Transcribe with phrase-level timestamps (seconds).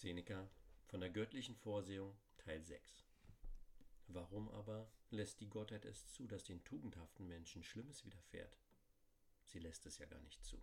[0.00, 0.48] Seneca
[0.86, 3.04] von der göttlichen Vorsehung Teil 6
[4.06, 8.58] Warum aber lässt die Gottheit es zu, dass den tugendhaften Menschen Schlimmes widerfährt?
[9.44, 10.58] Sie lässt es ja gar nicht zu.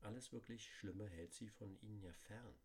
[0.00, 2.56] Alles wirklich Schlimme hält sie von ihnen ja fern.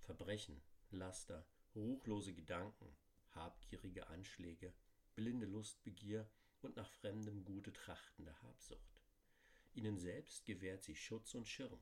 [0.00, 1.46] Verbrechen, Laster,
[1.76, 2.96] ruchlose Gedanken,
[3.36, 4.74] habgierige Anschläge,
[5.14, 6.28] blinde Lustbegier
[6.60, 9.00] und nach fremdem Gute trachtende Habsucht.
[9.74, 11.80] Ihnen selbst gewährt sie Schutz und Schirm.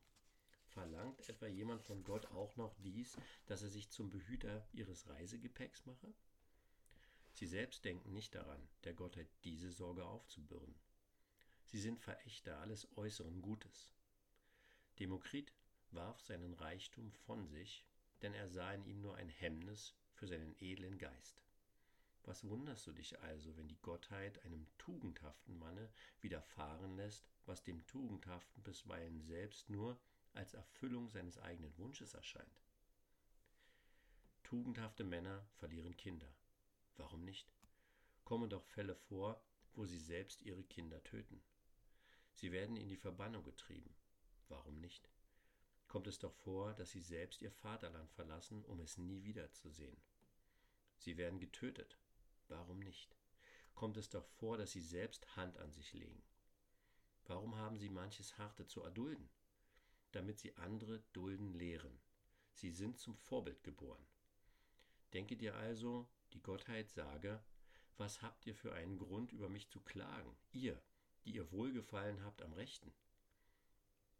[0.73, 5.84] Verlangt etwa jemand von Gott auch noch dies, dass er sich zum Behüter ihres Reisegepäcks
[5.84, 6.15] mache?
[7.34, 10.74] Sie selbst denken nicht daran, der Gottheit diese Sorge aufzubürden.
[11.66, 13.91] Sie sind Verächter alles äußeren Gutes.
[14.98, 15.52] Demokrit
[15.91, 17.84] warf seinen Reichtum von sich,
[18.23, 21.43] denn er sah in ihm nur ein Hemmnis für seinen edlen Geist.
[22.24, 27.84] Was wunderst du dich also, wenn die Gottheit einem tugendhaften Manne widerfahren lässt, was dem
[27.87, 30.01] Tugendhaften bisweilen selbst nur
[30.34, 32.62] als Erfüllung seines eigenen Wunsches erscheint.
[34.42, 36.32] Tugendhafte Männer verlieren Kinder.
[36.96, 37.52] Warum nicht?
[38.24, 39.42] Kommen doch Fälle vor,
[39.74, 41.42] wo sie selbst ihre Kinder töten.
[42.34, 43.95] Sie werden in die Verbannung getrieben.
[44.48, 45.09] Warum nicht?
[45.88, 50.01] Kommt es doch vor, dass sie selbst ihr Vaterland verlassen, um es nie wiederzusehen.
[50.98, 51.98] Sie werden getötet.
[52.48, 53.16] Warum nicht?
[53.74, 56.23] Kommt es doch vor, dass sie selbst Hand an sich legen.
[57.24, 59.29] Warum haben sie manches Harte zu erdulden?
[60.13, 61.99] Damit sie andere dulden lehren.
[62.55, 64.06] Sie sind zum Vorbild geboren.
[65.12, 67.43] Denke dir also, die Gottheit sage,
[67.99, 70.81] was habt ihr für einen Grund, über mich zu klagen, ihr,
[71.25, 72.93] die ihr Wohlgefallen habt am Rechten?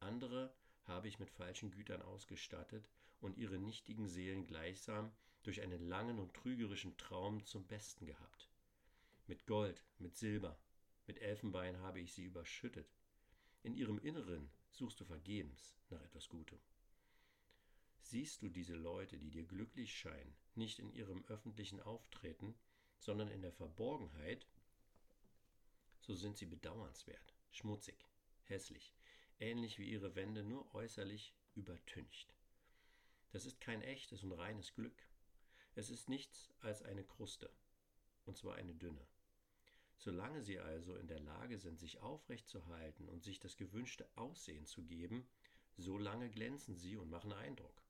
[0.01, 2.89] Andere habe ich mit falschen Gütern ausgestattet
[3.21, 5.13] und ihre nichtigen Seelen gleichsam
[5.43, 8.51] durch einen langen und trügerischen Traum zum Besten gehabt.
[9.27, 10.59] Mit Gold, mit Silber,
[11.07, 12.89] mit Elfenbein habe ich sie überschüttet,
[13.63, 16.59] in ihrem Inneren suchst du vergebens nach etwas Gutem.
[18.01, 22.55] Siehst du diese Leute, die dir glücklich scheinen, nicht in ihrem öffentlichen Auftreten,
[22.99, 24.47] sondern in der Verborgenheit,
[26.01, 28.09] so sind sie bedauernswert, schmutzig,
[28.45, 28.93] hässlich,
[29.39, 32.35] ähnlich wie ihre Wände nur äußerlich übertüncht.
[33.31, 35.07] Das ist kein echtes und reines Glück.
[35.75, 37.51] Es ist nichts als eine Kruste,
[38.27, 39.07] und zwar eine dünne.
[40.05, 44.05] Solange sie also in der Lage sind, sich aufrecht zu halten und sich das gewünschte
[44.17, 45.29] Aussehen zu geben,
[45.77, 47.85] solange glänzen sie und machen Eindruck.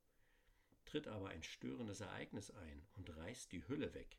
[0.85, 4.19] Tritt aber ein störendes Ereignis ein und reißt die Hülle weg,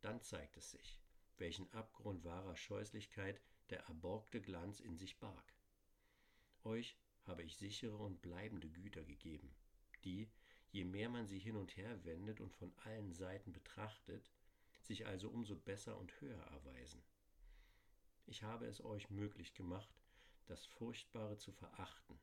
[0.00, 1.00] dann zeigt es sich,
[1.38, 3.40] welchen Abgrund wahrer Scheußlichkeit
[3.70, 5.54] der erborgte Glanz in sich barg.
[6.62, 9.52] Euch habe ich sichere und bleibende Güter gegeben,
[10.04, 10.30] die,
[10.70, 14.30] je mehr man sie hin und her wendet und von allen Seiten betrachtet,
[14.82, 17.02] sich also umso besser und höher erweisen.
[18.26, 19.94] Ich habe es euch möglich gemacht,
[20.46, 22.18] das Furchtbare zu verachten,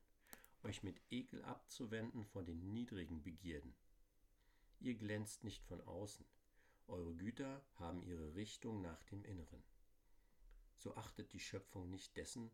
[0.62, 3.74] euch mit Ekel abzuwenden von den niedrigen Begierden.
[4.80, 6.26] Ihr glänzt nicht von außen,
[6.88, 9.62] eure Güter haben ihre Richtung nach dem Inneren.
[10.76, 12.50] So achtet die Schöpfung nicht dessen,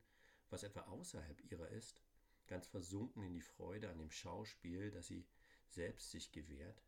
[0.51, 2.03] was etwa außerhalb ihrer ist,
[2.47, 5.27] ganz versunken in die Freude an dem Schauspiel, das sie
[5.69, 6.83] selbst sich gewährt.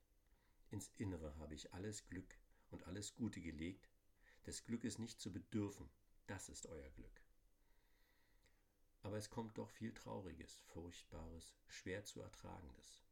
[0.70, 2.38] Ins Innere habe ich alles Glück
[2.70, 3.88] und alles Gute gelegt,
[4.46, 5.88] des Glückes nicht zu bedürfen,
[6.30, 7.22] das ist euer Glück.
[9.02, 13.02] Aber es kommt doch viel Trauriges, Furchtbares, schwer zu ertragendes.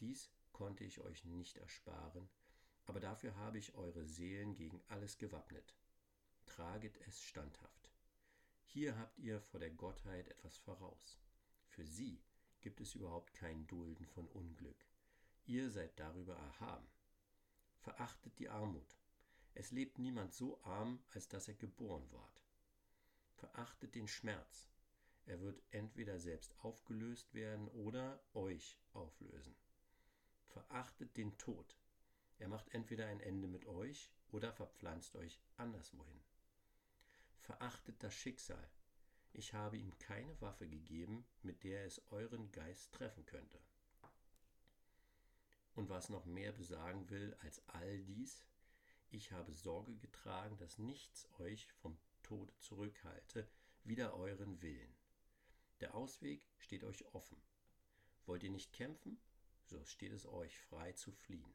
[0.00, 2.28] Dies konnte ich euch nicht ersparen,
[2.86, 5.74] aber dafür habe ich eure Seelen gegen alles gewappnet.
[6.46, 7.90] Traget es standhaft.
[8.64, 11.18] Hier habt ihr vor der Gottheit etwas voraus.
[11.68, 12.22] Für sie
[12.62, 14.86] gibt es überhaupt kein Dulden von Unglück.
[15.44, 16.88] Ihr seid darüber erhaben.
[17.80, 18.96] Verachtet die Armut,
[19.54, 22.42] es lebt niemand so arm, als dass er geboren ward.
[23.34, 24.68] Verachtet den Schmerz.
[25.26, 29.54] Er wird entweder selbst aufgelöst werden oder euch auflösen.
[30.48, 31.76] Verachtet den Tod.
[32.38, 36.20] Er macht entweder ein Ende mit euch oder verpflanzt euch anderswohin.
[37.40, 38.70] Verachtet das Schicksal.
[39.32, 43.60] Ich habe ihm keine Waffe gegeben, mit der es euren Geist treffen könnte.
[45.74, 48.44] Und was noch mehr besagen will als all dies,
[49.18, 53.48] ich habe Sorge getragen, dass nichts euch vom Tod zurückhalte,
[53.82, 54.94] wider euren Willen.
[55.80, 57.42] Der Ausweg steht euch offen.
[58.26, 59.20] Wollt ihr nicht kämpfen,
[59.64, 61.52] so steht es euch frei zu fliehen.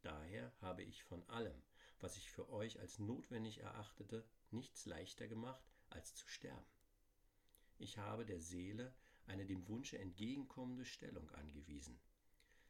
[0.00, 1.62] Daher habe ich von allem,
[2.00, 6.72] was ich für euch als notwendig erachtete, nichts leichter gemacht, als zu sterben.
[7.76, 8.94] Ich habe der Seele
[9.26, 12.00] eine dem Wunsche entgegenkommende Stellung angewiesen.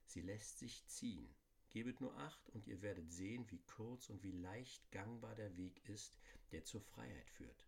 [0.07, 1.33] Sie lässt sich ziehen,
[1.71, 5.85] Gebet nur acht und ihr werdet sehen, wie kurz und wie leicht gangbar der Weg
[5.89, 6.19] ist,
[6.51, 7.65] der zur Freiheit führt.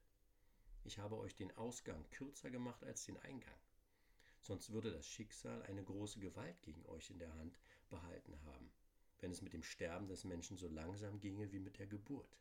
[0.84, 3.58] Ich habe euch den Ausgang kürzer gemacht als den Eingang.
[4.40, 7.58] Sonst würde das Schicksal eine große Gewalt gegen euch in der Hand
[7.90, 8.72] behalten haben,
[9.18, 12.38] wenn es mit dem Sterben des Menschen so langsam ginge wie mit der Geburt.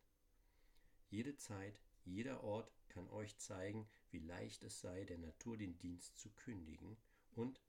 [1.09, 6.17] Jede Zeit, jeder Ort kann euch zeigen, wie leicht es sei, der Natur den Dienst
[6.17, 6.95] zu kündigen
[7.35, 7.61] und,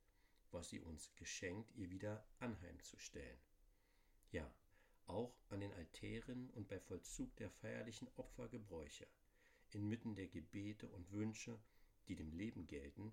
[0.53, 3.39] was sie uns geschenkt, ihr wieder anheimzustellen.
[4.33, 4.49] Ja,
[5.07, 9.07] auch an den Altären und bei Vollzug der feierlichen Opfergebräuche,
[9.71, 11.59] inmitten der Gebete und Wünsche,
[12.07, 13.13] die dem Leben gelten,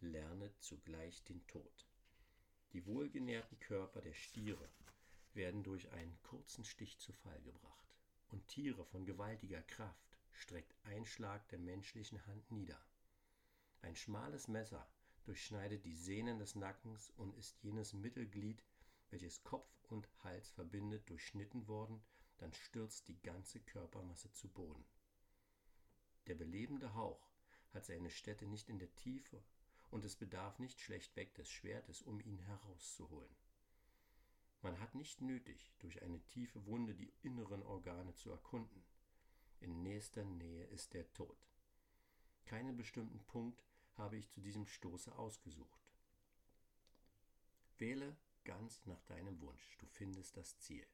[0.00, 1.86] lernet zugleich den Tod.
[2.72, 4.68] Die wohlgenährten Körper der Stiere
[5.34, 7.94] werden durch einen kurzen Stich zu Fall gebracht,
[8.30, 12.80] und Tiere von gewaltiger Kraft streckt ein Schlag der menschlichen Hand nieder.
[13.82, 14.86] Ein schmales Messer
[15.24, 18.62] durchschneidet die Sehnen des Nackens und ist jenes Mittelglied,
[19.10, 22.02] welches Kopf und Hals verbindet, durchschnitten worden,
[22.38, 24.84] dann stürzt die ganze Körpermasse zu Boden.
[26.26, 27.30] Der belebende Hauch
[27.72, 29.42] hat seine Stätte nicht in der Tiefe,
[29.90, 33.34] und es bedarf nicht schlechtweg des Schwertes, um ihn herauszuholen.
[34.60, 38.84] Man hat nicht nötig, durch eine tiefe Wunde die inneren Organe zu erkunden.
[39.60, 41.38] In nächster Nähe ist der Tod.
[42.44, 43.64] Keinen bestimmten Punkt
[43.94, 45.88] habe ich zu diesem Stoße ausgesucht.
[47.78, 48.16] Wähle
[48.48, 50.86] ganz nach deinem Wunsch, du findest das Ziel.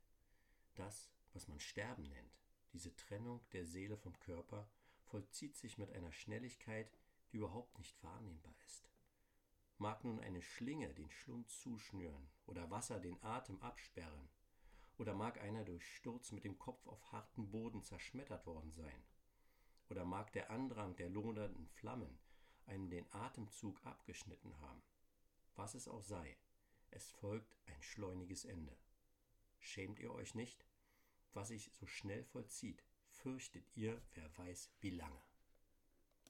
[0.74, 2.42] Das, was man Sterben nennt,
[2.72, 4.68] diese Trennung der Seele vom Körper,
[5.04, 6.98] vollzieht sich mit einer Schnelligkeit,
[7.30, 8.90] die überhaupt nicht wahrnehmbar ist.
[9.78, 14.28] Mag nun eine Schlinge den Schlund zuschnüren oder Wasser den Atem absperren,
[14.98, 19.04] oder mag einer durch Sturz mit dem Kopf auf harten Boden zerschmettert worden sein,
[19.90, 22.18] oder mag der Andrang der lodernden Flammen
[22.66, 24.82] einem den Atemzug abgeschnitten haben.
[25.54, 26.36] Was es auch sei,
[26.94, 28.76] es folgt ein schleuniges Ende.
[29.58, 30.64] Schämt ihr euch nicht?
[31.32, 35.20] Was sich so schnell vollzieht, fürchtet ihr, wer weiß wie lange.